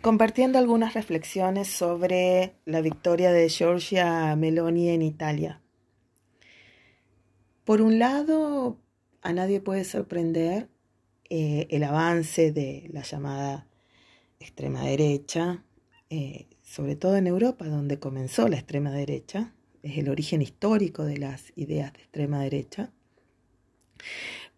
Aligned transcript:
compartiendo 0.00 0.58
algunas 0.58 0.94
reflexiones 0.94 1.68
sobre 1.68 2.54
la 2.64 2.80
victoria 2.80 3.32
de 3.32 3.48
Giorgia 3.48 4.34
Meloni 4.34 4.88
en 4.88 5.02
Italia. 5.02 5.60
Por 7.64 7.82
un 7.82 7.98
lado, 7.98 8.78
a 9.20 9.32
nadie 9.32 9.60
puede 9.60 9.84
sorprender 9.84 10.68
eh, 11.28 11.66
el 11.70 11.84
avance 11.84 12.50
de 12.50 12.88
la 12.92 13.02
llamada 13.02 13.66
extrema 14.40 14.84
derecha, 14.84 15.64
eh, 16.08 16.46
sobre 16.62 16.96
todo 16.96 17.16
en 17.16 17.26
Europa, 17.26 17.66
donde 17.66 17.98
comenzó 17.98 18.48
la 18.48 18.56
extrema 18.56 18.90
derecha, 18.90 19.52
es 19.82 19.98
el 19.98 20.08
origen 20.08 20.40
histórico 20.40 21.04
de 21.04 21.18
las 21.18 21.52
ideas 21.56 21.92
de 21.92 22.00
extrema 22.00 22.40
derecha, 22.42 22.90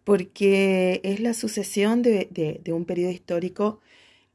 porque 0.05 1.01
es 1.03 1.19
la 1.19 1.33
sucesión 1.33 2.01
de 2.01 2.61
un 2.67 2.85
periodo 2.85 3.11
histórico 3.11 3.81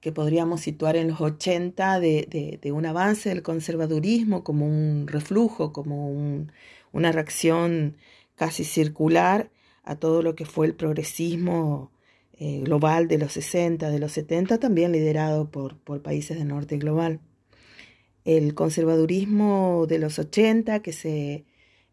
que 0.00 0.12
podríamos 0.12 0.60
situar 0.60 0.96
en 0.96 1.08
los 1.08 1.20
80 1.20 2.00
de, 2.00 2.60
un 2.72 2.86
avance 2.86 3.28
del 3.28 3.42
conservadurismo 3.42 4.44
como 4.44 4.66
un 4.66 5.06
reflujo, 5.08 5.72
como 5.72 6.10
una 6.92 7.12
reacción 7.12 7.96
casi 8.36 8.64
circular 8.64 9.50
a 9.82 9.96
todo 9.96 10.22
lo 10.22 10.34
que 10.34 10.44
fue 10.44 10.66
el 10.66 10.74
progresismo 10.74 11.90
eh, 12.34 12.60
global 12.60 13.08
de 13.08 13.18
los 13.18 13.32
60, 13.32 13.90
de 13.90 13.98
los 13.98 14.12
70, 14.12 14.58
también 14.58 14.92
liderado 14.92 15.50
por, 15.50 15.78
por 15.78 16.02
países 16.02 16.38
del 16.38 16.48
norte 16.48 16.78
global. 16.78 17.20
El 18.24 18.54
conservadurismo 18.54 19.86
de 19.88 19.98
los 19.98 20.18
80, 20.18 20.80
que 20.80 20.92
se 20.92 21.46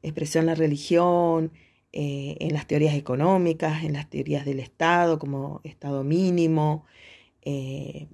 expresó 0.03 0.39
en 0.39 0.45
la 0.45 0.55
religión, 0.55 1.51
eh, 1.97 2.35
en 2.41 2.53
las 2.53 2.67
teorías 2.67 2.93
económicas, 2.93 3.83
en 3.85 3.93
las 3.93 4.09
teorías 4.09 4.45
del 4.45 4.59
Estado 4.59 5.17
como 5.17 5.61
Estado 5.63 6.03
mínimo, 6.03 6.85
eh, 7.45 8.07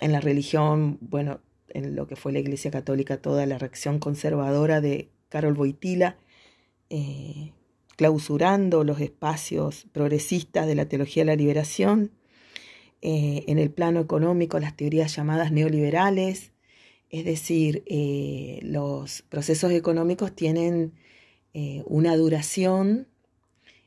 en 0.00 0.12
la 0.12 0.20
religión, 0.20 0.98
bueno, 1.00 1.40
en 1.68 1.96
lo 1.96 2.06
que 2.06 2.16
fue 2.16 2.32
la 2.32 2.38
Iglesia 2.38 2.70
Católica, 2.70 3.16
toda 3.16 3.46
la 3.46 3.58
reacción 3.58 3.98
conservadora 3.98 4.82
de 4.82 5.08
Carol 5.30 5.54
Boitila, 5.54 6.18
eh, 6.90 7.52
clausurando 7.96 8.84
los 8.84 9.00
espacios 9.00 9.86
progresistas 9.92 10.66
de 10.66 10.74
la 10.74 10.86
teología 10.86 11.22
de 11.22 11.28
la 11.28 11.36
liberación, 11.36 12.12
eh, 13.00 13.44
en 13.48 13.58
el 13.58 13.70
plano 13.70 14.00
económico 14.00 14.58
las 14.58 14.76
teorías 14.76 15.16
llamadas 15.16 15.50
neoliberales, 15.50 16.52
es 17.10 17.24
decir, 17.24 17.84
los 18.62 19.22
procesos 19.22 19.70
económicos 19.70 20.34
tienen 20.34 20.94
una 21.84 22.16
duración 22.16 23.06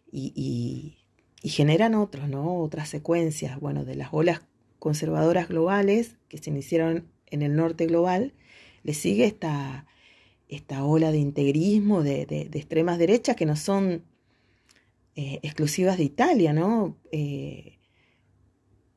y, 0.09 0.95
y, 1.43 1.49
generan 1.49 1.93
otros, 1.93 2.29
¿no? 2.29 2.61
Otras 2.61 2.87
secuencias, 2.87 3.59
bueno, 3.59 3.83
de 3.83 3.95
las 3.95 4.09
olas 4.13 4.43
conservadoras 4.79 5.47
globales 5.47 6.15
que 6.29 6.37
se 6.37 6.49
iniciaron 6.49 7.07
en 7.27 7.41
el 7.41 7.55
norte 7.55 7.85
global, 7.85 8.33
le 8.83 8.93
sigue 8.93 9.25
esta, 9.25 9.85
esta 10.47 10.85
ola 10.85 11.11
de 11.11 11.17
integrismo, 11.17 12.03
de, 12.03 12.49
extremas 12.53 12.97
derechas 12.97 13.35
que 13.35 13.45
no 13.45 13.55
son 13.55 14.03
eh, 15.15 15.39
exclusivas 15.43 15.97
de 15.97 16.03
Italia, 16.03 16.53
¿no? 16.53 16.97
Eh, 17.11 17.79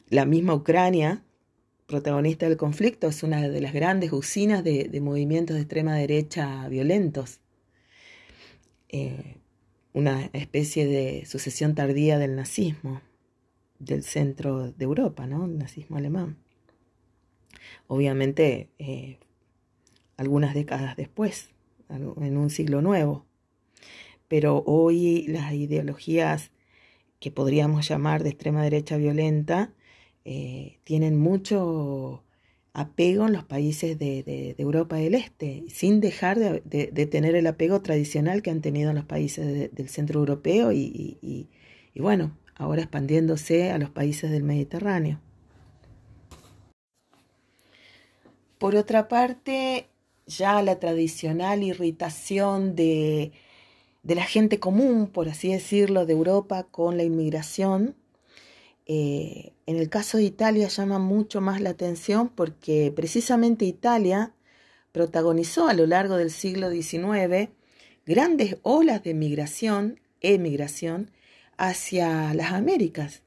la 0.08 0.24
misma 0.26 0.54
Ucrania, 0.54 1.24
protagonista 1.86 2.48
del 2.48 2.56
conflicto, 2.56 3.08
es 3.08 3.22
una 3.22 3.48
de 3.48 3.60
las 3.60 3.72
grandes 3.72 4.12
usinas 4.12 4.62
de, 4.62 5.00
movimientos 5.00 5.56
de 5.56 5.62
extrema 5.62 5.96
derecha 5.96 6.68
violentos. 6.68 7.40
Eh, 8.88 9.36
una 9.92 10.30
especie 10.32 10.86
de 10.86 11.24
sucesión 11.26 11.74
tardía 11.74 12.18
del 12.18 12.36
nazismo 12.36 13.00
del 13.80 14.04
centro 14.04 14.70
de 14.70 14.84
Europa, 14.84 15.26
¿no? 15.26 15.46
El 15.46 15.58
nazismo 15.58 15.96
alemán. 15.96 16.36
Obviamente, 17.88 18.68
eh, 18.78 19.18
algunas 20.16 20.54
décadas 20.54 20.96
después, 20.96 21.50
en 21.88 22.36
un 22.36 22.50
siglo 22.50 22.82
nuevo. 22.82 23.26
Pero 24.28 24.62
hoy 24.64 25.26
las 25.26 25.52
ideologías 25.52 26.52
que 27.18 27.32
podríamos 27.32 27.88
llamar 27.88 28.22
de 28.22 28.30
extrema 28.30 28.62
derecha 28.62 28.96
violenta 28.96 29.72
eh, 30.24 30.78
tienen 30.84 31.18
mucho 31.18 32.22
apego 32.72 33.26
en 33.26 33.32
los 33.32 33.44
países 33.44 33.98
de, 33.98 34.54
Europa 34.58 34.96
del 34.96 35.14
Este, 35.14 35.64
sin 35.68 36.00
dejar 36.00 36.38
de, 36.38 37.06
tener 37.10 37.34
el 37.34 37.46
apego 37.48 37.82
tradicional 37.82 38.42
que 38.42 38.50
han 38.50 38.60
tenido 38.60 38.90
en 38.90 38.96
los 38.96 39.06
países 39.06 39.74
del 39.74 39.88
centro 39.88 40.20
europeo 40.20 40.70
y, 40.70 41.18
y 41.20 42.00
bueno, 42.00 42.36
ahora 42.60 42.82
expandiéndose 42.82 43.70
a 43.70 43.78
los 43.78 43.88
países 43.88 44.30
del 44.30 44.42
Mediterráneo. 44.42 45.18
Por 48.58 48.76
otra 48.76 49.08
parte, 49.08 49.88
ya 50.26 50.60
la 50.60 50.78
tradicional 50.78 51.62
irritación 51.62 52.76
de, 52.76 53.32
la 54.02 54.24
gente 54.24 54.60
común, 54.60 55.06
por 55.06 55.30
así 55.30 55.50
decirlo, 55.50 56.04
de 56.04 56.12
Europa 56.12 56.64
con 56.64 56.98
la 56.98 57.02
inmigración, 57.02 57.96
eh, 58.84 59.54
en 59.64 59.76
el 59.76 59.88
caso 59.88 60.18
de 60.18 60.24
Italia 60.24 60.68
llama 60.68 60.98
mucho 60.98 61.40
más 61.40 61.62
la 61.62 61.70
atención 61.70 62.28
porque 62.28 62.92
precisamente 62.94 63.64
Italia 63.64 64.34
protagonizó 64.92 65.66
a 65.66 65.74
lo 65.74 65.86
largo 65.86 66.16
del 66.16 66.30
siglo 66.30 66.70
XIX 66.70 67.48
grandes 68.04 68.58
olas 68.62 69.02
de 69.02 69.14
migración, 69.14 70.00
emigración, 70.20 71.10
hacia 71.60 72.32
las 72.32 72.52
Américas. 72.52 73.22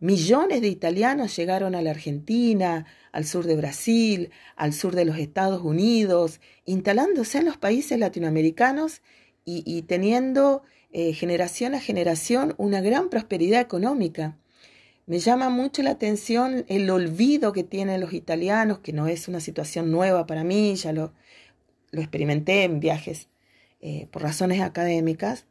Millones 0.00 0.60
de 0.60 0.68
italianos 0.68 1.34
llegaron 1.34 1.74
a 1.74 1.80
la 1.80 1.90
Argentina, 1.90 2.84
al 3.10 3.24
sur 3.24 3.46
de 3.46 3.56
Brasil, 3.56 4.30
al 4.54 4.74
sur 4.74 4.94
de 4.94 5.06
los 5.06 5.18
Estados 5.18 5.62
Unidos, 5.62 6.40
instalándose 6.66 7.38
en 7.38 7.46
los 7.46 7.56
países 7.56 7.98
latinoamericanos 7.98 9.00
y, 9.44 9.82
teniendo 9.82 10.62
eh, 10.92 11.12
generación 11.12 11.74
a 11.74 11.80
generación 11.80 12.54
una 12.56 12.80
gran 12.80 13.08
prosperidad 13.08 13.60
económica. 13.60 14.36
Me 15.06 15.18
llama 15.18 15.48
mucho 15.48 15.82
la 15.82 15.90
atención 15.90 16.64
el 16.68 16.88
olvido 16.88 17.52
que 17.52 17.64
tienen 17.64 18.00
los 18.00 18.12
italianos, 18.12 18.78
que 18.78 18.92
no 18.92 19.08
es 19.08 19.26
una 19.26 19.40
situación 19.40 19.90
nueva 19.90 20.26
para 20.26 20.44
mí, 20.44 20.76
ya 20.76 20.92
lo, 20.92 21.12
lo 21.90 22.00
experimenté 22.00 22.62
en 22.64 22.78
viajes 22.78 23.28
eh, 23.80 24.06
por 24.12 24.22
razones 24.22 24.60
académicas, 24.60 25.46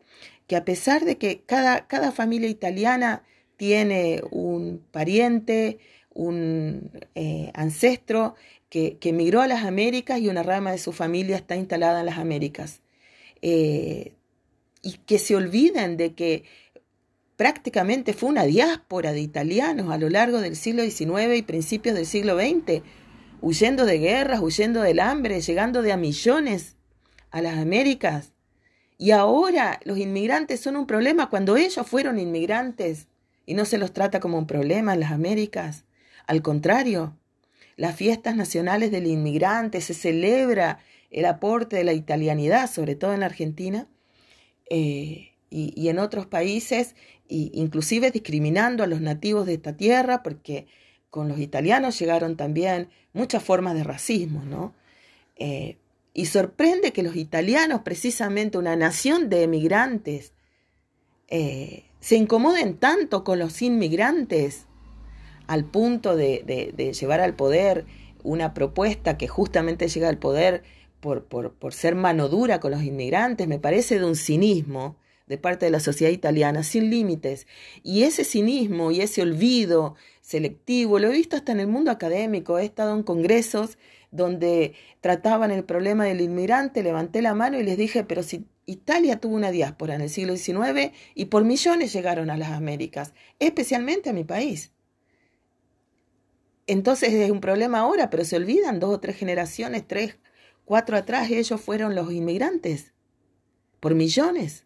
que 0.50 0.56
a 0.56 0.66
pesar 0.66 1.06
de 1.06 1.20
que 1.20 1.44
cada, 1.46 1.86
cada 1.86 2.12
familia 2.12 2.50
italiana 2.50 3.22
tiene 3.56 4.24
un 4.32 4.84
pariente, 4.92 5.78
un 6.12 6.90
eh, 7.14 7.52
ancestro 7.54 8.34
que, 8.68 8.98
emigró 9.00 9.42
a 9.42 9.48
las 9.48 9.64
Américas 9.64 10.20
y 10.20 10.28
una 10.28 10.42
rama 10.42 10.72
de 10.72 10.80
su 10.80 10.92
familia 10.92 11.36
está 11.36 11.56
instalada 11.56 12.00
en 12.00 12.08
las 12.08 12.18
Américas. 12.18 12.82
Eh, 13.44 14.16
y 14.82 14.94
que 15.06 15.20
se 15.20 15.36
olviden 15.36 15.98
de 15.98 16.16
que 16.16 16.46
prácticamente 17.36 18.14
fue 18.14 18.30
una 18.30 18.46
diáspora 18.46 19.14
de 19.14 19.22
italianos 19.22 19.92
a 19.92 20.00
lo 20.00 20.10
largo 20.10 20.42
del 20.42 20.56
siglo 20.56 20.81
XIX 20.81 21.38
y 21.38 21.44
principios 21.44 21.94
del 21.94 22.08
siglo 22.08 22.36
XX, 22.40 22.81
huyendo 23.40 23.86
de 23.86 24.00
guerras, 24.00 24.40
huyendo 24.42 24.81
del 24.81 25.00
hambre, 25.00 25.42
llegando 25.42 25.84
de 25.84 25.92
a 25.92 25.98
millones 25.98 26.76
a 27.30 27.40
las 27.44 27.60
Américas 27.60 28.34
y 29.02 29.12
ahora 29.12 29.80
los 29.86 29.98
inmigrantes 29.98 30.60
son 30.60 30.76
un 30.76 30.86
problema 30.86 31.30
cuando 31.30 31.56
ellos 31.56 31.88
fueron 31.88 32.20
inmigrantes 32.20 33.08
y 33.46 33.54
no 33.54 33.64
se 33.64 33.78
los 33.78 33.94
trata 33.94 34.20
como 34.20 34.38
un 34.38 34.46
problema 34.46 34.94
en 34.94 35.00
las 35.00 35.14
Américas. 35.14 35.86
Al 36.28 36.42
contrario, 36.42 37.16
las 37.78 37.96
fiestas 37.96 38.36
nacionales 38.36 38.92
del 38.92 39.08
inmigrante 39.08 39.80
se 39.80 39.94
celebra 39.94 40.80
el 41.12 41.26
aporte 41.26 41.78
de 41.78 41.86
la 41.86 41.94
italianidad, 41.94 42.70
sobre 42.70 42.96
todo 42.96 43.14
en 43.14 43.22
la 43.22 43.28
Argentina 43.28 43.88
eh, 44.70 45.31
y, 45.50 45.88
en 45.88 45.98
otros 45.98 46.26
países, 46.26 46.94
inclusive 47.30 48.12
discriminando 48.12 48.84
a 48.84 48.88
los 48.88 49.00
nativos 49.00 49.46
de 49.46 49.54
esta 49.54 49.78
tierra, 49.78 50.24
porque 50.24 50.68
con 51.10 51.30
los 51.30 51.40
italianos 51.40 51.98
llegaron 51.98 52.36
también 52.36 52.90
muchas 53.14 53.42
formas 53.44 53.75
de 53.75 53.86
racismo, 53.86 54.44
¿no? 54.44 54.74
Eh, 55.38 55.78
y 56.19 56.25
sorprende 56.25 56.92
que 56.92 57.01
los 57.01 57.16
italianos, 57.16 57.83
precisamente 57.83 58.57
una 58.57 58.75
nación 58.75 59.30
de 59.30 59.44
emigrantes, 59.44 60.33
eh, 61.30 61.86
se 62.01 62.18
incomoden 62.18 62.75
tanto 62.75 63.24
con 63.24 63.39
los 63.39 63.62
inmigrantes 63.62 64.66
al 65.48 65.63
punto 65.63 66.18
de, 66.18 66.74
llevar 67.00 67.21
al 67.21 67.36
poder 67.36 67.86
una 68.21 68.54
propuesta 68.54 69.18
que 69.18 69.30
justamente 69.30 69.88
llega 69.88 70.10
al 70.10 70.18
poder 70.18 70.63
por, 71.00 71.24
ser 71.74 71.95
mano 71.95 72.27
dura 72.27 72.60
con 72.60 72.72
los 72.72 72.83
inmigrantes, 72.83 73.48
me 73.48 73.57
parece 73.57 73.98
de 73.98 74.04
un 74.04 74.18
cinismo 74.18 74.98
de 75.25 75.38
parte 75.38 75.68
de 75.68 75.72
la 75.72 75.80
sociedad 75.80 76.12
italiana 76.12 76.63
sin 76.63 76.89
límites. 76.89 77.48
Y 77.81 78.04
ese 78.04 78.25
cinismo 78.25 78.92
y 78.92 79.00
ese 79.00 79.22
olvido 79.22 79.95
selectivo 80.19 81.00
lo 81.00 81.07
he 81.07 81.13
visto 81.13 81.38
hasta 81.38 81.54
en 81.54 81.62
el 81.62 81.68
mundo 81.68 81.92
académico, 81.92 82.60
he 82.60 82.65
estado 82.65 82.94
en 82.94 83.04
congresos 83.04 83.77
donde 84.12 84.74
trataban 85.02 85.52
el 85.52 85.64
problema 85.64 86.06
del 86.06 86.22
inmigrante, 86.22 86.84
levanté 86.84 87.22
la 87.22 87.34
mano 87.34 87.60
y 87.60 87.64
les 87.64 87.78
dije, 87.78 88.04
pero 88.04 88.24
si 88.24 88.46
Italia 88.66 89.20
tuvo 89.20 89.36
una 89.36 89.52
diáspora 89.52 89.96
en 89.96 90.02
el 90.02 90.10
siglo 90.10 90.36
XIX 90.36 90.92
y 91.16 91.26
por 91.26 91.44
millones 91.44 91.94
llegaron 91.94 92.30
a 92.30 92.38
las 92.38 92.52
Américas, 92.52 93.14
especialmente 93.40 94.10
a 94.10 94.14
mi 94.14 94.24
país. 94.24 94.72
entonces 96.68 97.14
es 97.14 97.32
un 97.32 97.42
problema 97.42 97.80
ahora, 97.80 98.10
pero 98.10 98.24
se 98.26 98.36
olvidan 98.36 98.80
dos 98.80 98.94
o 98.94 99.00
tres 99.00 99.16
generaciones, 99.16 99.88
tres, 99.88 100.18
cuatro 100.66 100.98
atrás, 100.98 101.32
ellos 101.32 101.60
fueron 101.60 101.96
los 101.96 102.12
inmigrantes, 102.12 102.94
por 103.80 103.96
millones, 103.96 104.66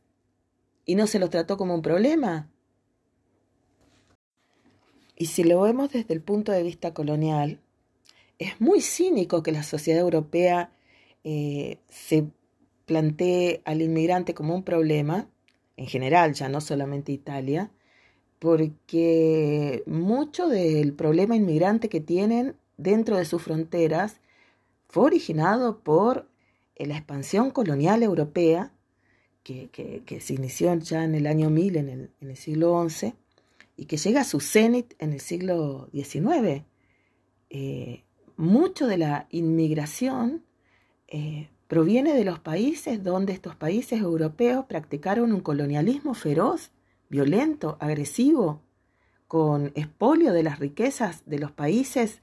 y 0.86 0.96
no 0.96 1.08
se 1.08 1.20
los 1.20 1.30
trató 1.30 1.56
como 1.56 1.76
un 1.76 1.82
problema. 1.82 2.50
Y 5.16 5.28
si 5.28 5.46
lo 5.46 5.62
vemos 5.62 5.94
desde 5.94 6.14
el 6.14 6.22
punto 6.22 6.52
de 6.52 6.64
vista 6.64 6.94
colonial, 6.94 7.63
es 8.44 8.62
muy 8.62 8.82
cínico 8.82 9.44
que 9.44 9.52
la 9.52 9.64
sociedad 9.64 10.02
europea 10.02 10.72
eh, 11.24 11.78
se 11.90 12.28
plantee 12.86 13.62
al 13.66 13.82
inmigrante 13.82 14.34
como 14.34 14.56
un 14.56 14.64
problema, 14.64 15.28
en 15.78 15.88
general, 15.88 16.34
ya 16.34 16.50
no 16.50 16.62
solamente 16.62 17.12
Italia, 17.12 17.72
porque 18.40 19.84
mucho 19.86 20.48
del 20.50 20.94
problema 20.94 21.36
inmigrante 21.36 21.90
que 21.90 22.02
tienen 22.02 22.56
dentro 22.78 23.18
de 23.18 23.26
sus 23.26 23.42
fronteras 23.42 24.20
fue 24.90 25.06
originado 25.06 25.80
por 25.80 26.28
eh, 26.76 26.86
la 26.86 26.98
expansión 26.98 27.52
colonial 27.52 28.04
europea, 28.04 28.74
que, 29.44 30.20
se 30.22 30.34
inició 30.34 30.74
ya 30.76 31.04
en 31.04 31.16
el 31.16 31.28
año 31.28 31.50
1000, 31.50 31.76
en 31.78 32.12
el, 32.22 32.38
siglo 32.38 32.88
XI, 32.90 33.14
y 33.76 33.86
que 33.86 33.98
llega 33.98 34.22
a 34.22 34.26
su 34.26 34.40
cenit 34.40 34.94
en 35.00 35.14
el 35.14 35.20
siglo 35.20 35.90
XIX. 35.92 36.64
Mucho 38.38 38.88
de 38.88 38.98
la 38.98 39.28
inmigración 39.30 40.44
eh, 41.08 41.50
proviene 41.68 42.14
de 42.14 42.26
los 42.26 42.40
países 42.40 43.04
donde 43.04 43.34
estos 43.34 43.56
países 43.56 44.00
europeos 44.00 44.66
practicaron 44.66 45.34
un 45.34 45.42
colonialismo 45.42 46.14
feroz, 46.14 46.72
violento, 47.10 47.78
agresivo, 47.80 48.62
con 49.28 49.72
expolio 49.76 50.34
de 50.34 50.44
las 50.44 50.60
riquezas 50.60 51.24
de 51.26 51.40
los 51.40 51.52
países 51.52 52.22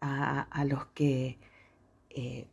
a, 0.00 0.64
los 0.64 0.86
que 0.94 1.38
eh, 2.10 2.46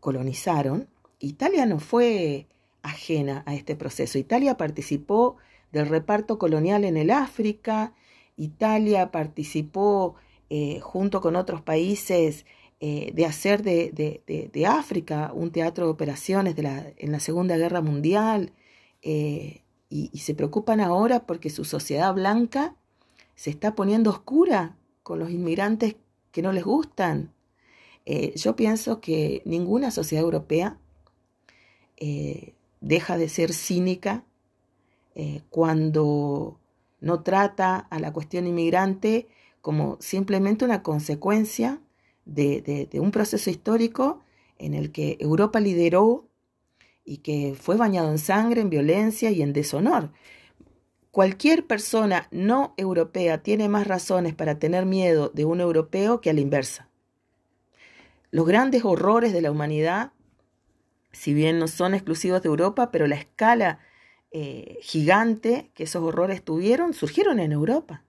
colonizaron. 0.00 0.88
Italia 1.18 1.66
no 1.66 1.78
fue 1.78 2.46
ajena 2.82 3.42
a 3.46 3.54
este 3.54 3.76
proceso. 3.76 4.18
Italia 4.18 4.56
participó 4.56 5.36
del 5.72 5.88
reparto 5.88 6.38
colonial 6.38 6.84
en 6.84 6.96
el 6.96 7.10
África, 7.10 7.94
Italia 8.36 9.10
participó 9.10 10.16
eh, 10.50 10.78
junto 10.80 11.22
con 11.22 11.36
otros 11.36 11.62
países 11.62 12.44
eh, 12.80 13.12
de 13.14 13.24
hacer 13.24 13.62
de, 13.62 14.66
África 14.68 15.32
un 15.32 15.50
teatro 15.50 15.86
de 15.86 15.92
operaciones 15.92 16.54
en 16.58 17.12
la 17.12 17.20
Segunda 17.20 17.56
Guerra 17.56 17.80
Mundial 17.80 18.52
eh, 19.00 19.62
y, 19.88 20.18
se 20.18 20.34
preocupan 20.34 20.80
ahora 20.80 21.26
porque 21.26 21.48
su 21.48 21.64
sociedad 21.64 22.12
blanca 22.12 22.76
se 23.34 23.48
está 23.48 23.74
poniendo 23.74 24.10
oscura 24.10 24.76
con 25.02 25.18
los 25.18 25.30
inmigrantes 25.30 25.96
que 26.30 26.42
no 26.42 26.52
les 26.52 26.64
gustan. 26.64 27.32
yo 28.36 28.54
pienso 28.54 29.00
que 29.00 29.40
ninguna 29.46 29.90
sociedad 29.90 30.24
europea 30.24 30.78
deja 32.80 33.16
de 33.16 33.28
ser 33.28 33.52
cínica 33.54 34.24
cuando 35.48 36.58
no 37.00 37.22
trata 37.22 37.76
a 37.78 37.98
la 37.98 38.12
cuestión 38.12 38.46
inmigrante 38.46 39.28
como 39.64 39.96
simplemente 39.98 40.66
una 40.66 40.82
consecuencia 40.82 41.80
de, 42.26 42.86
un 43.00 43.10
proceso 43.10 43.48
histórico 43.48 44.22
en 44.58 44.74
el 44.74 44.92
que 44.92 45.16
Europa 45.20 45.58
lideró 45.58 46.28
y 47.02 47.18
que 47.18 47.56
fue 47.58 47.78
bañado 47.78 48.10
en 48.10 48.18
sangre, 48.18 48.60
en 48.60 48.68
violencia 48.68 49.30
y 49.30 49.40
en 49.40 49.54
deshonor. 49.54 50.12
Cualquier 51.10 51.66
persona 51.66 52.28
no 52.30 52.74
europea 52.76 53.42
tiene 53.42 53.70
más 53.70 53.86
razones 53.86 54.34
para 54.34 54.58
tener 54.58 54.84
miedo 54.84 55.30
de 55.32 55.46
un 55.46 55.62
europeo 55.62 56.20
que 56.20 56.28
a 56.28 56.34
la 56.34 56.42
inversa. 56.42 56.90
Los 58.30 58.46
grandes 58.46 58.84
horrores 58.84 59.32
de 59.32 59.40
la 59.40 59.50
humanidad, 59.50 60.12
si 61.10 61.32
bien 61.32 61.58
no 61.58 61.68
son 61.68 61.94
exclusivos 61.94 62.42
de 62.42 62.50
Europa, 62.50 62.90
pero 62.90 63.06
la 63.06 63.16
escala 63.16 63.78
eh, 64.30 64.76
gigante 64.82 65.70
que 65.72 65.84
esos 65.84 66.02
horrores 66.02 66.44
tuvieron 66.44 66.92
surgieron 66.92 67.40
en 67.40 67.52
Europa. 67.52 68.03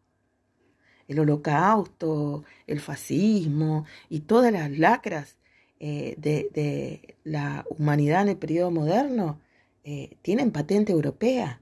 El 1.07 1.19
holocausto, 1.19 2.43
el 2.67 2.79
fascismo 2.79 3.85
y 4.09 4.21
todas 4.21 4.51
las 4.51 4.71
lacras 4.71 5.37
eh, 5.79 6.15
de, 6.17 7.15
la 7.23 7.65
humanidad 7.69 8.23
en 8.23 8.29
el 8.29 8.37
periodo 8.37 8.71
moderno 8.71 9.39
eh, 9.83 10.17
tienen 10.21 10.51
patente 10.51 10.91
europea. 10.91 11.61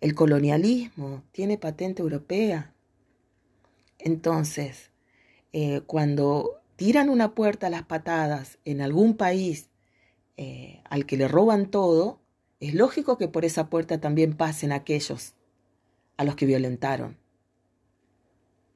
El 0.00 0.14
colonialismo 0.14 1.22
tiene 1.32 1.58
patente 1.58 2.02
europea. 2.02 2.72
Entonces, 3.98 4.90
cuando 5.86 6.62
tiran 6.76 7.10
una 7.10 7.34
puerta 7.34 7.66
a 7.66 7.70
las 7.70 7.82
patadas 7.82 8.58
en 8.64 8.80
algún 8.80 9.14
país 9.16 9.68
al 10.84 11.04
que 11.04 11.18
le 11.18 11.28
roban 11.28 11.70
todo, 11.70 12.20
es 12.60 12.74
lógico 12.74 13.16
que 13.16 13.26
por 13.26 13.44
esa 13.44 13.70
puerta 13.70 14.00
también 14.00 14.36
pasen 14.36 14.70
aquellos 14.70 15.34
a 16.18 16.24
los 16.24 16.36
que 16.36 16.44
violentaron. 16.44 17.16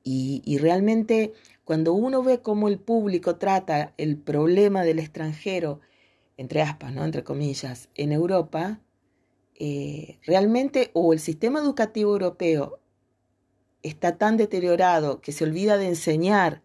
Y, 0.06 0.58
realmente 0.58 1.32
cuando 1.64 1.94
uno 1.94 2.22
ve 2.22 2.42
cómo 2.42 2.68
el 2.68 2.78
público 2.78 3.36
trata 3.36 3.94
el 3.96 4.18
problema 4.18 4.82
del 4.82 4.98
extranjero, 4.98 5.80
entre 6.36 6.60
aspas, 6.60 6.92
¿no? 6.92 7.04
entre 7.04 7.24
comillas, 7.24 7.88
en 7.94 8.12
Europa, 8.12 8.80
eh, 9.54 10.18
realmente 10.26 10.90
o 10.92 11.14
el 11.14 11.20
sistema 11.20 11.60
educativo 11.60 12.12
europeo 12.12 12.80
está 13.82 14.18
tan 14.18 14.36
deteriorado 14.36 15.22
que 15.22 15.32
se 15.32 15.44
olvida 15.44 15.78
de 15.78 15.88
enseñar 15.88 16.62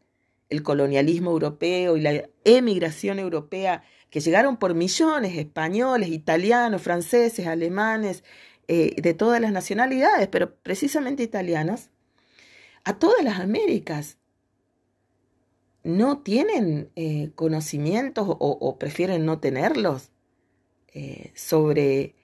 el 0.50 0.64
colonialismo 0.64 1.32
europeo 1.32 1.96
y 1.96 2.02
la 2.02 2.30
emigración 2.44 3.20
europea 3.20 3.84
que 4.10 4.20
llegaron 4.20 4.58
por 4.58 4.74
millones, 4.74 5.38
españoles, 5.38 6.10
italianos, 6.10 6.82
franceses, 6.82 7.46
alemanes, 7.46 8.24
eh, 8.68 8.96
de 9.02 9.14
todas 9.14 9.42
las 9.42 9.52
nacionalidades, 9.52 10.28
pero 10.28 10.56
precisamente 10.56 11.24
italianos, 11.24 11.90
a 12.84 12.98
todas 12.98 13.24
las 13.24 13.40
Américas. 13.40 14.18
No 15.84 16.20
tienen 16.20 16.92
eh, 16.96 17.32
conocimientos 17.36 18.26
o, 18.28 18.78
prefieren 18.78 19.26
no 19.26 19.40
tenerlos 19.40 20.12
eh, 20.94 21.32
sobre 21.36 22.16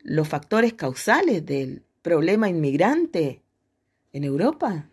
los 0.00 0.28
factores 0.28 0.74
causales 0.74 1.44
del 1.44 1.82
problema 2.02 2.48
inmigrante 2.48 3.42
en 4.12 4.24
Europa. 4.24 4.88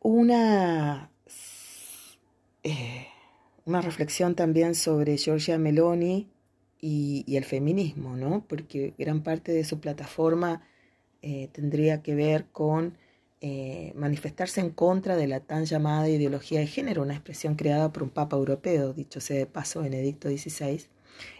Una 0.00 1.10
eh, 2.62 3.06
una 3.68 3.82
reflexión 3.82 4.34
también 4.34 4.74
sobre 4.74 5.18
Giorgia 5.18 5.58
Meloni 5.58 6.26
y, 6.80 7.36
el 7.36 7.44
feminismo, 7.44 8.16
¿no? 8.16 8.44
Porque 8.48 8.94
gran 8.98 9.22
parte 9.22 9.52
de 9.52 9.62
su 9.62 9.78
plataforma 9.78 10.62
eh, 11.22 11.48
tendría 11.52 12.02
que 12.02 12.14
ver 12.14 12.46
con 12.52 12.96
eh, 13.40 13.92
manifestarse 13.94 14.60
en 14.60 14.70
contra 14.70 15.16
de 15.16 15.26
la 15.26 15.40
tan 15.40 15.64
llamada 15.64 16.08
ideología 16.08 16.60
de 16.60 16.66
género, 16.66 17.02
una 17.02 17.14
expresión 17.14 17.54
creada 17.54 17.92
por 17.92 18.02
un 18.02 18.10
papa 18.10 18.36
europeo, 18.36 18.92
dicho 18.92 19.20
sea 19.20 19.38
de 19.38 19.46
paso, 19.46 19.82
Benedicto 19.82 20.28
XVI, 20.28 20.86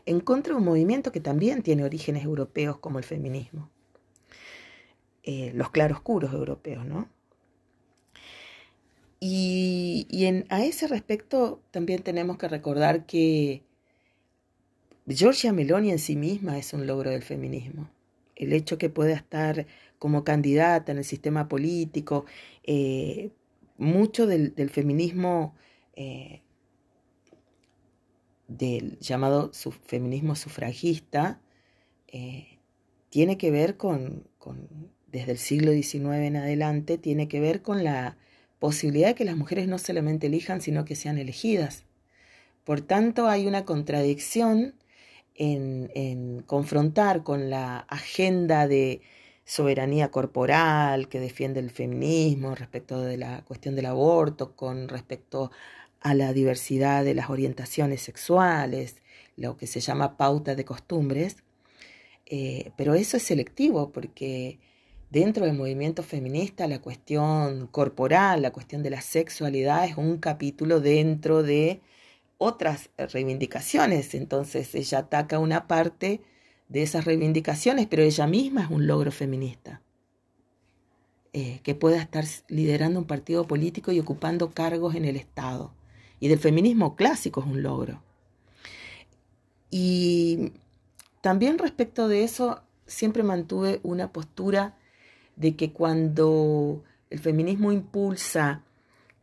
en 0.06 0.20
contra 0.20 0.54
de 0.54 0.58
un 0.58 0.64
movimiento 0.64 1.12
que 1.12 1.20
también 1.20 1.62
tiene 1.62 1.85
orígenes 1.85 2.25
europeos 2.25 2.78
como 2.78 2.99
el 2.99 3.04
feminismo, 3.04 3.70
los 5.52 5.70
claroscuros 5.70 6.32
europeos, 6.32 6.87
¿no? 6.87 7.06
Y, 9.20 10.44
a 10.49 10.64
ese 10.64 10.87
respecto 10.87 11.61
también 11.70 12.02
tenemos 12.02 12.38
que 12.38 12.49
recordar 12.49 13.06
que 13.06 13.62
Giorgia 15.06 15.52
Meloni 15.52 15.90
en 15.90 15.99
sí 15.99 16.16
misma 16.16 16.58
es 16.58 16.73
un 16.73 16.87
logro 16.87 17.11
del 17.11 17.23
feminismo. 17.23 17.90
El 18.38 18.52
hecho 18.54 18.78
que 18.78 18.88
pueda 18.88 19.14
estar 19.14 19.66
como 19.99 20.25
candidata 20.25 20.92
en 20.92 20.99
el 20.99 21.04
sistema 21.04 21.49
político, 21.49 22.25
eh, 22.62 23.30
mucho 23.76 24.26
del, 24.26 24.71
feminismo, 24.71 25.54
eh, 25.95 26.42
del 28.47 28.99
llamado 29.00 29.50
feminismo 29.87 30.37
sufragista, 30.37 31.40
eh, 32.07 32.59
tiene 33.11 33.37
que 33.38 33.50
ver 33.50 33.76
con, 33.76 34.25
desde 35.09 35.33
el 35.33 35.38
siglo 35.38 35.73
XIX 35.73 36.26
en 36.26 36.37
adelante, 36.37 36.97
tiene 36.97 37.28
que 37.28 37.40
ver 37.40 37.62
con 37.62 37.85
la 37.85 38.16
posibilidad 38.61 39.09
de 39.09 39.14
que 39.14 39.25
las 39.25 39.37
mujeres 39.37 39.68
no 39.68 39.78
solamente 39.78 40.28
elijan, 40.28 40.61
sino 40.61 40.85
que 40.85 40.97
sean 40.97 41.18
elegidas. 41.18 41.85
Por 42.64 42.80
tanto, 42.80 43.28
hay 43.28 43.47
una 43.47 43.64
contradicción 43.64 44.75
en, 45.38 46.42
confrontar 46.47 47.23
con 47.23 47.50
la 47.50 47.78
agenda 47.78 48.66
de 48.66 49.00
soberanía 49.45 50.11
corporal 50.11 51.09
que 51.09 51.21
defiende 51.21 51.61
el 51.61 51.71
feminismo 51.71 52.54
respecto 52.54 53.00
de 53.00 53.16
la 53.16 53.45
cuestión 53.45 53.76
del 53.76 53.87
aborto, 53.87 54.54
con 54.57 54.88
respecto 54.88 55.50
a 56.00 56.14
la 56.14 56.33
diversidad 56.33 57.04
de 57.04 57.14
las 57.14 57.30
orientaciones 57.30 58.02
sexuales, 58.02 58.97
lo 59.37 59.57
que 59.57 59.66
se 59.66 59.80
llama 59.80 60.16
pauta 60.16 60.54
de 60.54 60.64
costumbres. 60.64 61.37
Eh, 62.26 62.73
pero 62.76 62.95
eso 62.95 63.16
es 63.16 63.23
selectivo 63.23 63.90
porque 63.90 64.59
dentro 65.11 65.47
del 65.47 65.57
movimiento 65.57 66.02
feminista 66.02 66.66
la 66.66 66.80
cuestión 66.80 67.68
corporal, 67.68 68.42
la 68.42 68.52
cuestión 68.52 68.83
de 68.83 68.90
la 68.90 69.00
sexualidad 69.00 69.85
es 69.87 69.97
un 69.97 70.18
capítulo 70.18 70.80
dentro 70.80 71.42
de 71.42 71.80
otras 72.38 72.90
reivindicaciones. 72.97 74.14
Entonces 74.14 74.75
ella 74.75 75.00
ataca 75.00 75.38
una 75.38 75.66
parte 75.66 76.23
de 76.68 76.83
esas 76.83 77.04
reivindicaciones, 77.04 77.87
pero 77.87 78.02
ella 78.02 78.26
misma 78.26 78.62
es 78.62 78.71
un 78.71 78.87
logro 78.87 79.12
feminista. 79.12 79.83
Eh, 81.35 81.61
que 81.62 81.75
pueda 81.75 81.99
estar 81.99 82.25
liderando 82.49 82.99
un 82.99 83.07
partido 83.07 83.47
político 83.47 83.92
y 83.92 84.00
ocupando 84.00 84.50
cargos 84.50 84.95
en 84.95 85.04
el 85.04 85.16
Estado. 85.16 85.75
Y 86.21 86.28
del 86.28 86.38
feminismo 86.38 86.97
clásico 86.97 87.40
es 87.40 87.47
un 87.47 87.62
logro. 87.62 88.02
Y 89.71 90.52
también 91.21 91.59
respecto 91.59 92.09
de 92.09 92.25
eso, 92.25 92.62
siempre 92.87 93.23
mantuve 93.23 93.80
una 93.83 94.11
postura 94.11 94.78
de 95.37 95.54
que 95.54 95.73
cuando 95.73 96.83
el 97.11 97.18
feminismo 97.18 97.73
impulsa 97.73 98.64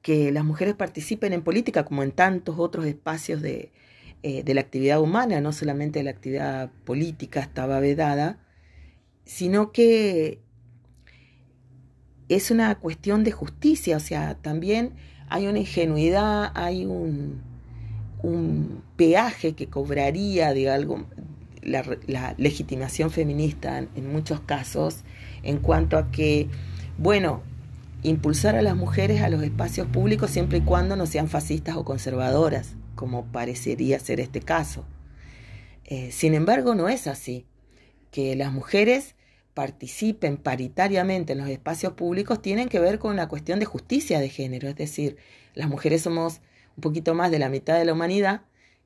que 0.05 0.31
las 0.31 0.45
mujeres 0.45 0.75
participen 0.75 1.33
en 1.33 1.41
política, 1.41 1.83
como 1.83 2.03
en 2.03 2.12
tantos 2.12 2.59
otros 2.59 2.85
espacios 2.85 3.41
de, 3.41 3.71
eh, 4.21 4.43
de 4.43 4.53
la 4.53 4.62
actividad 4.62 5.01
humana, 5.01 5.41
no 5.41 5.51
solamente 5.51 5.97
de 5.97 6.03
la 6.03 6.12
actividad 6.12 6.69
política 6.83 7.39
estaba 7.39 7.79
vedada, 7.79 8.38
sino 9.24 9.71
que 9.71 10.41
es 12.29 12.51
una 12.51 12.75
cuestión 12.75 13.24
de 13.24 13.31
justicia, 13.31 13.97
o 13.97 14.00
sea, 14.00 14.35
también 14.35 14.93
hay 15.27 15.47
una 15.47 15.57
ingenuidad, 15.57 16.51
hay 16.53 16.85
un, 16.85 17.41
peaje 18.97 19.53
que 19.53 19.65
cobraría 19.69 20.53
de 20.53 20.69
algo, 20.69 21.03
la, 21.63 22.35
legitimación 22.38 23.09
feminista 23.09 23.79
en, 23.79 24.12
muchos 24.12 24.39
casos, 24.41 25.03
en 25.41 25.57
cuanto 25.57 25.97
a 25.97 26.12
que, 26.12 26.47
bueno, 27.00 27.41
impulsar 28.09 28.55
a 28.55 28.62
las 28.62 28.75
mujeres 28.75 29.21
a 29.21 29.29
los 29.29 29.41
espacios 29.43 29.88
públicos 29.88 30.31
siempre 30.31 30.59
y 30.59 30.62
cuando 30.62 30.95
no 30.95 31.05
sean 31.05 31.27
fascistas 31.27 31.75
o 31.75 31.83
conservadoras, 31.83 32.75
como 32.95 33.25
parecería 33.25 34.00
ser 34.00 34.19
este 34.19 34.41
caso. 34.41 34.85
Eh, 35.85 36.12
sin 36.12 36.33
embargo, 36.33 36.75
no 36.75 36.89
es 36.89 37.07
así, 37.07 37.45
que 38.12 38.35
las 38.35 38.51
mujeres 38.51 39.15
participen 39.53 40.38
paritariamente 40.38 41.33
en 41.33 41.39
los 41.39 41.50
espacios 41.50 41.93
públicos 41.93 42.41
tienen 42.41 42.69
que 42.69 42.79
ver 42.79 43.00
con 43.00 43.12
una 43.12 43.27
cuestión 43.27 43.59
de 43.59 43.65
justicia 43.65 44.19
de 44.19 44.29
género, 44.29 44.67
es 44.67 44.75
decir, 44.75 45.17
las 45.53 45.69
mujeres 45.69 46.01
somos 46.01 46.41
un 46.75 46.81
poquito 46.81 47.13
más 47.15 47.31
de 47.31 47.39
la 47.39 47.50
mitad 47.50 47.77
de 47.77 47.85
la 47.85 47.93
humanidad 47.93 48.41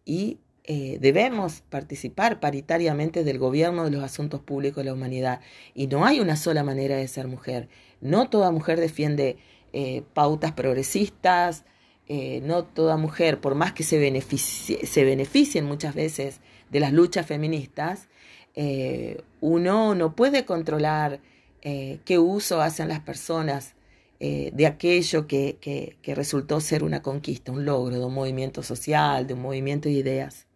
y 0.06 0.40
eh, 0.72 1.00
debemos 1.02 1.64
participar 1.68 2.40
paritariamente 2.40 3.24
del 3.24 3.40
gobierno 3.40 3.86
de 3.86 3.90
los 3.90 4.04
asuntos 4.04 4.40
públicos 4.40 4.84
de 4.84 4.92
la 4.92 4.94
humanidad. 4.94 5.42
Y 5.74 5.88
no 5.88 6.06
hay 6.06 6.20
una 6.20 6.36
sola 6.36 6.64
manera 6.64 6.96
de 6.96 7.08
ser 7.08 7.28
mujer. 7.28 7.70
No 8.02 8.30
toda 8.30 8.52
mujer 8.52 8.80
defiende 8.80 9.38
eh, 9.74 10.04
pautas 10.14 10.52
progresistas, 10.52 11.66
eh, 12.08 12.42
no 12.44 12.66
toda 12.66 12.98
mujer, 12.98 13.42
por 13.42 13.56
más 13.56 13.74
que 13.74 13.82
se, 13.82 13.98
beneficie, 13.98 14.86
se 14.86 15.04
beneficien 15.04 15.66
muchas 15.66 15.96
veces 15.96 16.40
de 16.70 16.80
las 16.80 16.94
luchas 16.94 17.26
feministas, 17.26 18.08
eh, 18.54 19.24
uno 19.42 19.96
no 19.96 20.16
puede 20.16 20.46
controlar 20.46 21.20
qué 21.62 22.20
uso 22.20 22.62
hacen 22.62 22.88
las 22.88 23.02
personas 23.02 23.76
de 24.20 24.66
aquello 24.66 25.28
que, 25.28 25.58
que, 25.60 25.98
que, 26.02 26.16
resultó 26.16 26.62
ser 26.62 26.84
una 26.84 27.02
conquista, 27.02 27.52
un 27.52 27.66
logro 27.66 28.00
de 28.00 28.06
un 28.06 28.14
movimiento 28.14 28.64
social, 28.64 29.28
de 29.28 29.34
un 29.34 29.42
movimiento 29.42 29.90
de 29.90 29.96
ideas. 29.96 30.49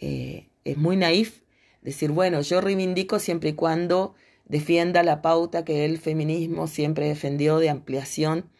Es 0.00 0.76
muy 0.76 0.96
naif 0.96 1.42
decir, 1.82 2.10
bueno, 2.10 2.40
yo 2.40 2.60
reivindico 2.60 3.18
siempre 3.18 3.50
y 3.50 3.52
cuando 3.54 4.14
defienda 4.46 5.02
la 5.02 5.22
pauta 5.22 5.64
que 5.64 5.84
el 5.84 5.98
feminismo 5.98 6.66
siempre 6.66 7.08
defendió 7.08 7.58
de 7.58 7.70
ampliación 7.70 8.50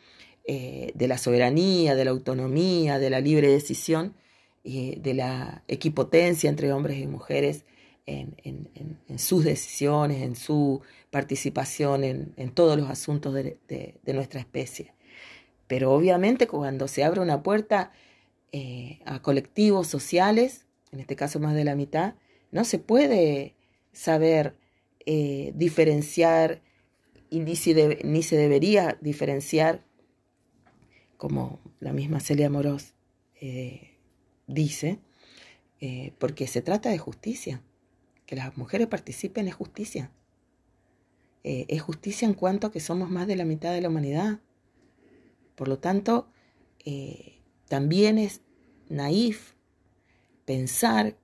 de 0.47 1.07
la 1.09 1.17
soberanía, 1.17 1.95
de 1.95 2.05
la 2.05 2.11
autonomía, 2.11 2.99
de 2.99 3.11
la 3.11 3.21
libre 3.21 3.49
decisión, 3.49 4.15
de 4.63 5.15
la 5.15 5.65
equipotencia 5.69 6.51
entre 6.51 6.73
hombres 6.73 6.99
y 6.99 7.07
mujeres 7.07 7.65
en, 8.07 9.19
sus 9.19 9.45
decisiones, 9.45 10.23
en 10.23 10.37
su 10.37 10.83
participación 11.11 12.05
en, 12.05 12.51
todos 12.51 12.79
los 12.79 12.91
asuntos 12.91 13.35
de, 13.35 14.01
nuestra 14.07 14.41
especie. 14.41 14.93
Pero 15.67 15.93
obviamente 15.93 16.47
cuando 16.47 16.89
se 16.89 17.05
abre 17.05 17.21
una 17.21 17.43
puerta 17.43 17.93
eh, 18.53 19.01
a 19.07 19.23
colectivos 19.23 19.87
sociales, 19.87 20.67
en 20.95 21.01
este 21.01 21.17
caso 21.17 21.41
más 21.41 21.55
de 21.55 21.65
la 21.65 21.75
mitad, 21.75 22.15
no 22.53 22.65
se 22.65 22.79
puede 22.79 23.57
saber 23.93 24.57
eh, 25.07 25.53
diferenciar 25.57 26.63
ni, 27.31 27.57
si 27.57 27.75
de, 27.75 28.01
ni 28.05 28.23
se 28.23 28.37
debería 28.37 28.97
diferenciar, 29.01 29.85
como 31.17 31.61
la 31.81 31.93
misma 31.93 32.21
Celia 32.21 32.49
Moros 32.49 32.95
eh, 33.41 33.99
dice, 34.47 35.01
eh, 35.81 36.13
porque 36.19 36.47
se 36.47 36.63
trata 36.63 36.91
de 36.91 36.99
justicia 36.99 37.61
que 38.25 38.37
las 38.37 38.57
mujeres 38.57 38.87
participen 38.87 39.49
es 39.49 39.55
justicia. 39.55 40.11
Es 41.43 41.83
justicia 41.83 42.27
en 42.27 42.33
cuanto 42.33 42.69
a 42.69 42.73
que 42.73 42.81
somos 42.81 43.11
más 43.11 43.27
de 43.27 43.37
la 43.37 43.45
mitad 43.45 43.75
de 43.75 43.83
la 43.83 43.91
humanidad. 43.91 44.41
Por 45.57 45.69
lo 45.69 45.79
tanto, 45.79 46.27
también 47.69 48.17
es 48.17 48.41
naif 48.89 49.54
pensar 50.45 51.17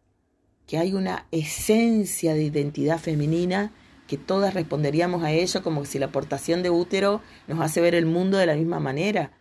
que 0.67 0.79
hay 0.79 0.93
una 0.93 1.27
esencia 1.31 2.35
de 2.35 2.45
identidad 2.45 2.99
femenina 2.99 3.73
que 4.07 4.17
todas 4.17 4.55
responderíamos 4.55 5.23
a 5.23 5.31
ello 5.31 5.63
como 5.63 5.85
si 5.85 5.99
la 5.99 6.07
aportación 6.07 6.63
de 6.63 6.71
útero 6.71 7.23
nos 7.47 7.61
hace 7.61 7.81
ver 7.81 7.95
el 7.95 8.07
mundo 8.07 8.39
de 8.39 8.47
la 8.47 8.57
misma 8.57 8.81
manera, 8.81 9.33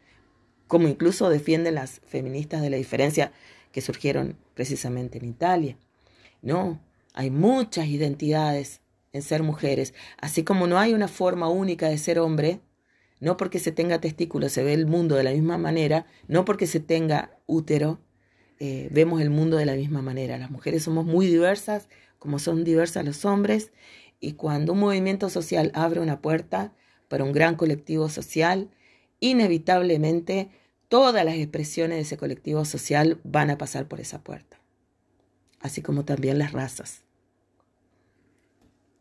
como 0.68 0.88
incluso 0.88 1.30
defienden 1.30 1.76
las 1.76 2.02
feministas 2.06 2.62
de 2.62 2.70
la 2.70 2.78
diferencia 2.78 3.32
que 3.72 3.82
surgieron 3.82 4.38
precisamente 4.54 5.18
en 5.18 5.26
Italia. 5.26 5.78
No, 6.44 6.80
hay 7.14 7.32
muchas 7.32 7.88
identidades 7.88 8.82
en 9.12 9.24
ser 9.24 9.42
mujeres, 9.42 9.96
así 10.20 10.44
como 10.44 10.68
no 10.68 10.78
hay 10.78 10.94
una 10.94 11.08
forma 11.08 11.50
única 11.50 11.90
de 11.90 11.98
ser 11.98 12.20
hombre, 12.20 12.60
no 13.20 13.38
porque 13.38 13.60
se 13.60 13.72
tenga 13.72 14.00
testículos 14.00 14.52
se 14.52 14.64
ve 14.64 14.74
el 14.74 14.86
mundo 14.86 15.16
de 15.16 15.24
la 15.24 15.32
misma 15.32 15.58
manera, 15.58 16.06
no 16.28 16.46
porque 16.46 16.68
se 16.68 16.80
tenga 16.80 17.38
útero 17.48 18.00
eh, 18.60 18.90
vemos 18.92 19.22
el 19.22 19.30
mundo 19.30 19.58
de 19.58 19.66
la 19.66 19.76
misma 19.76 20.02
manera. 20.02 20.38
Las 20.38 20.52
mujeres 20.52 20.84
somos 20.84 21.06
muy 21.06 21.28
diversas, 21.28 21.88
como 22.20 22.40
son 22.40 22.64
diversas 22.64 23.06
los 23.06 23.26
hombres, 23.26 23.72
y 24.20 24.34
cuando 24.34 24.74
un 24.74 24.80
movimiento 24.80 25.30
social 25.30 25.72
abre 25.74 26.02
una 26.02 26.22
puerta 26.22 26.74
para 27.08 27.24
un 27.24 27.32
gran 27.32 27.56
colectivo 27.56 28.10
social, 28.10 28.70
inevitablemente 29.20 30.50
todas 30.90 31.24
las 31.26 31.36
expresiones 31.36 31.98
de 31.98 32.02
ese 32.02 32.18
colectivo 32.18 32.66
social 32.66 33.20
van 33.24 33.50
a 33.50 33.58
pasar 33.58 33.88
por 33.88 34.00
esa 34.00 34.24
puerta 34.24 34.60
así 35.60 35.82
como 35.82 36.06
también 36.06 36.38
las 36.38 36.52
razas. 36.52 37.04